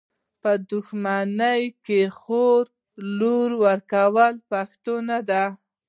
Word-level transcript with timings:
په 0.41 0.51
دښمني 0.69 1.63
کي 1.85 2.01
د 2.09 2.13
خور 2.19 2.61
لور 3.19 3.49
ورکول 3.65 4.33
پښتو 4.49 4.93
نده. 5.09 5.43